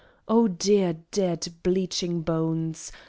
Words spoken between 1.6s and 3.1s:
bleaching bones!